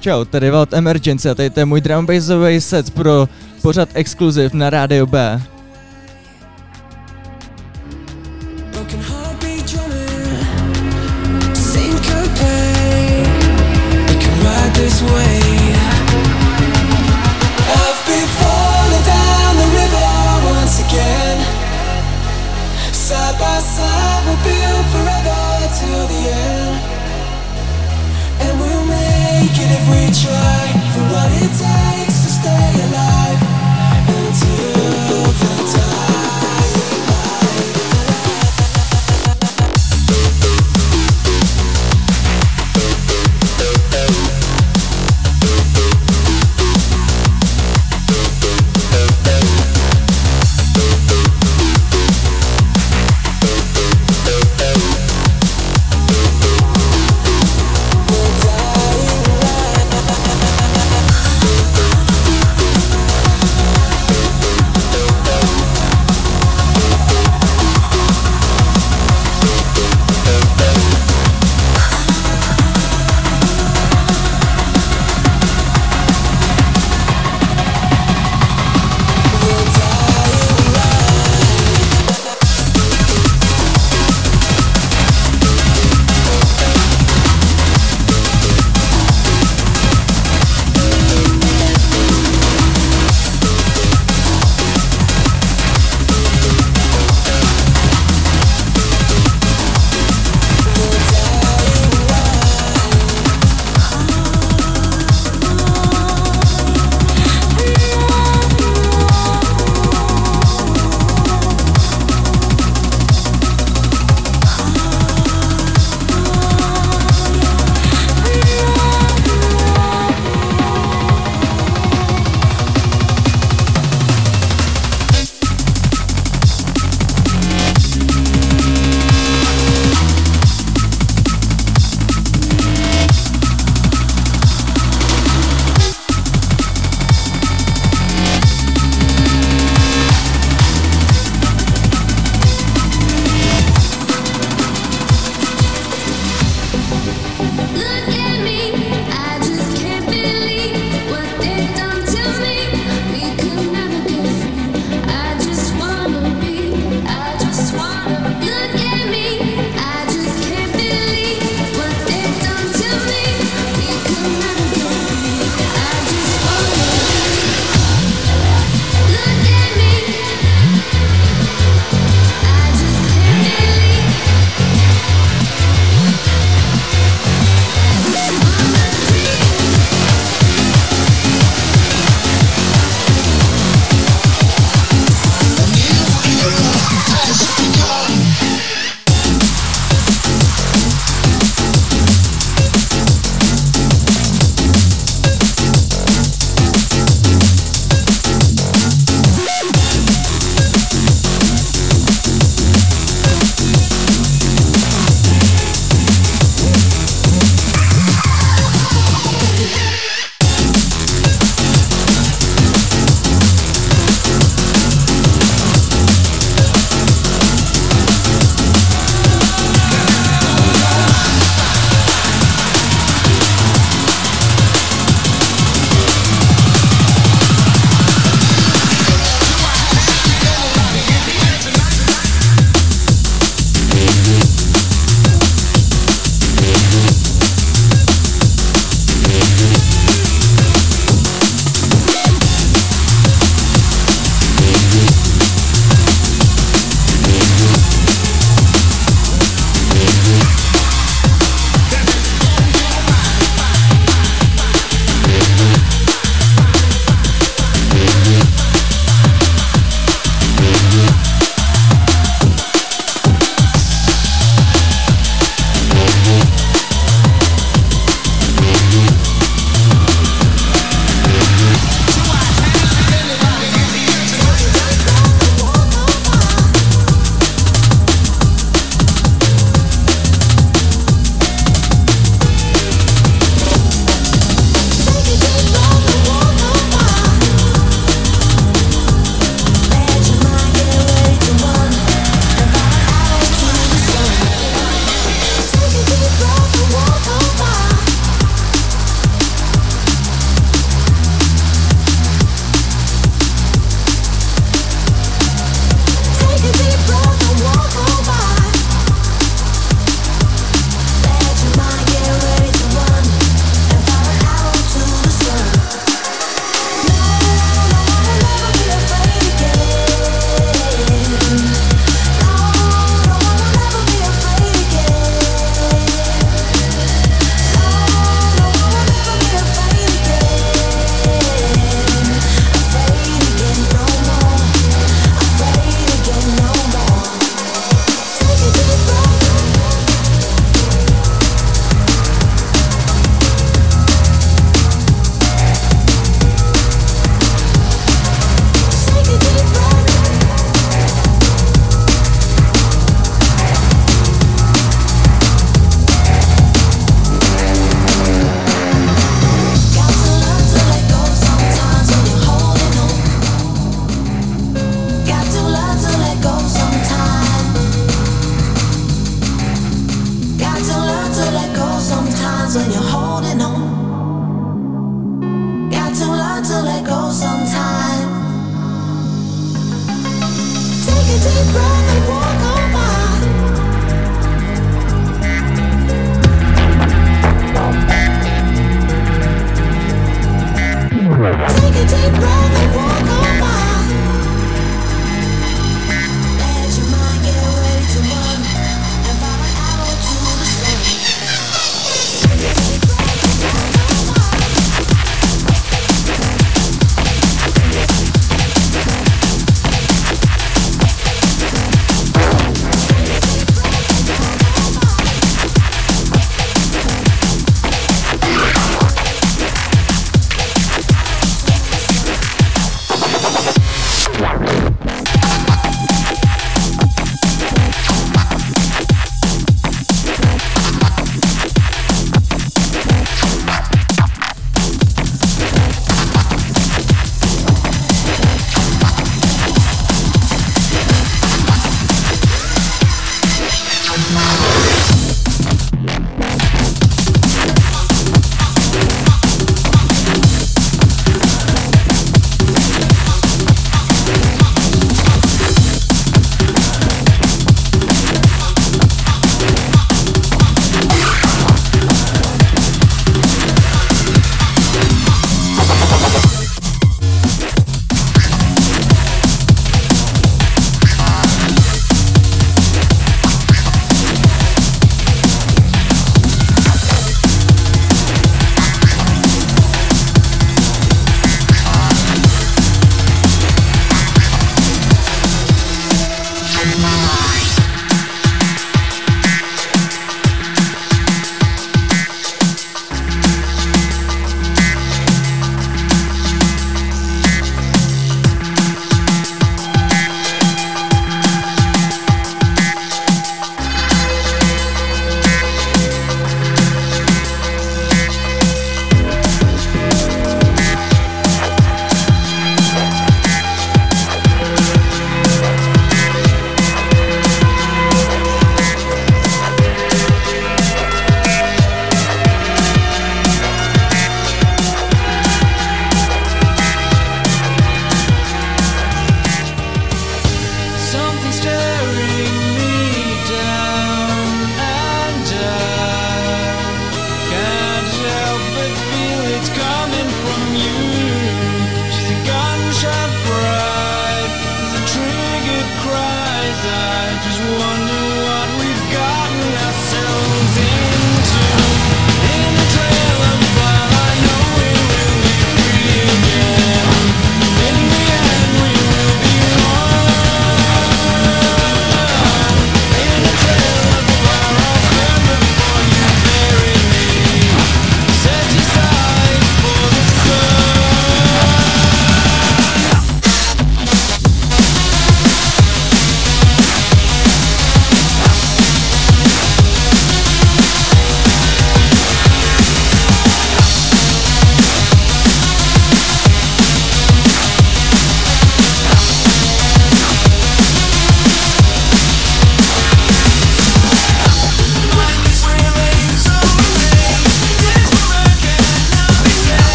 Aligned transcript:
Čau, 0.00 0.24
tady 0.24 0.50
Valt 0.50 0.72
Emergency 0.72 1.30
a 1.30 1.34
tady 1.34 1.50
to 1.50 1.60
je 1.60 1.66
můj 1.66 1.80
drum 1.80 2.06
set 2.58 2.90
pro 2.90 3.28
pořad 3.62 3.88
exkluziv 3.94 4.52
na 4.52 4.70
rádio 4.70 5.06
B. 5.06 5.42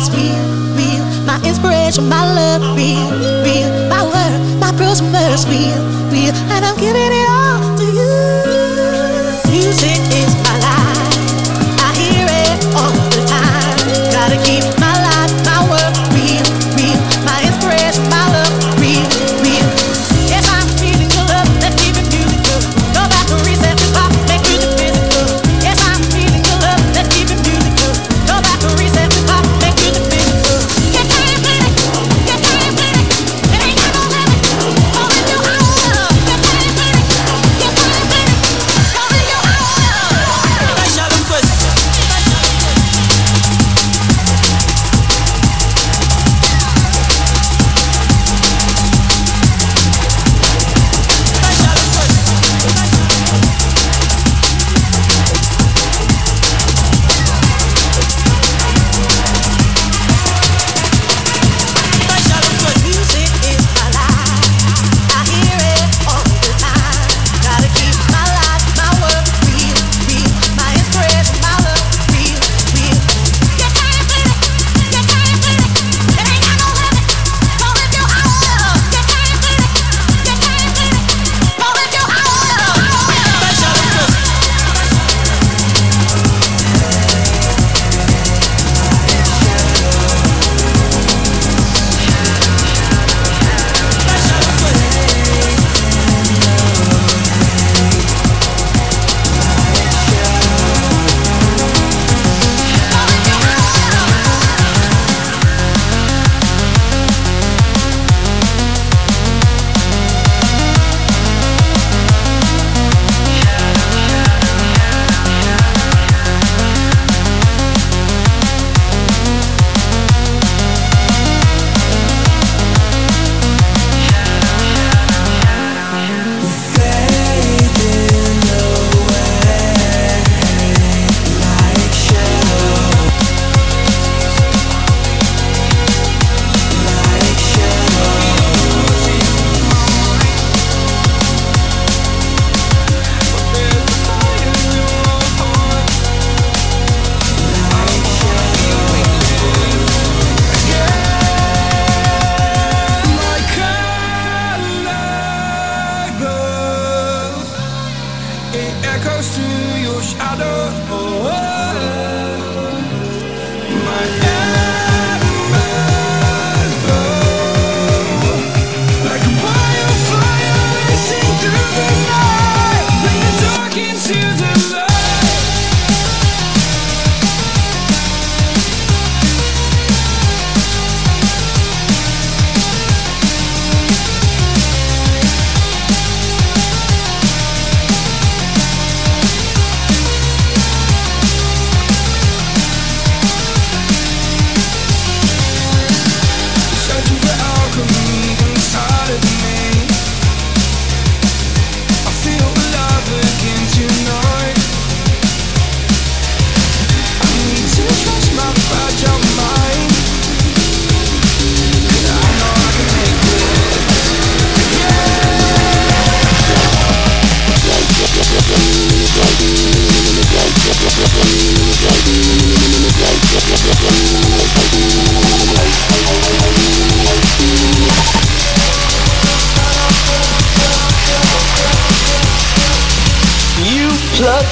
is 0.00 0.10
real, 0.16 0.44
real. 0.76 1.04
My 1.26 1.36
inspiration, 1.44 2.08
my 2.08 2.24
love, 2.34 2.62
real, 2.76 3.10
real. 3.44 3.68
My 3.88 4.02
word, 4.02 4.40
my 4.58 4.72
promise, 4.72 5.44
real, 5.46 5.80
real. 6.08 6.32
And 6.52 6.64
I'm 6.64 6.76
giving 6.78 7.12
it 7.20 7.29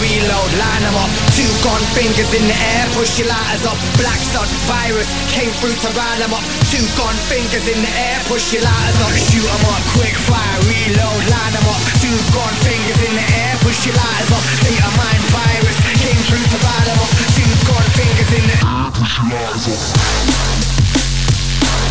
reload, 0.00 0.50
line 0.56 0.82
them 0.82 0.96
up. 0.96 1.10
Two 1.36 1.46
gun 1.60 1.80
fingers 1.92 2.32
in 2.32 2.44
the 2.48 2.56
air, 2.56 2.84
push 2.96 3.20
your 3.20 3.28
lighters 3.28 3.68
up. 3.68 3.76
Black 4.00 4.18
sun 4.32 4.48
virus 4.64 5.06
came 5.30 5.52
through 5.60 5.76
to 5.84 5.88
rile 5.92 6.18
them 6.18 6.32
up. 6.32 6.44
Two 6.72 6.82
gun 6.96 7.14
fingers 7.28 7.68
in 7.68 7.78
the 7.84 7.92
air, 8.00 8.18
push 8.26 8.52
your 8.56 8.64
lighters 8.64 8.98
up. 9.04 9.12
Shoot 9.12 9.44
'em 9.44 9.64
up, 9.68 9.82
quick 9.94 10.16
fire, 10.24 10.58
reload, 10.64 11.22
line 11.28 11.52
them 11.52 11.68
up. 11.68 11.80
Two 12.00 12.16
gun 12.32 12.54
fingers 12.64 13.00
in 13.04 13.14
the 13.14 13.26
air, 13.44 13.54
push 13.60 13.84
your 13.86 13.96
lighters 14.00 14.32
up. 14.32 14.42
Data 14.64 14.90
mind 14.96 15.22
virus 15.36 15.76
came 16.00 16.20
through 16.28 16.46
to 16.48 16.58
rile 16.64 16.86
them 16.88 16.98
up. 17.04 17.10
Two 17.36 17.50
gun 17.68 17.86
fingers 17.98 18.30
in 18.38 18.44
the 18.50 18.56
air, 18.56 18.90
push 18.96 19.14
your 19.20 19.28
lighters 19.36 19.68
up. 19.68 20.00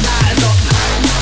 Lighters 0.10 0.44
up. 0.50 1.19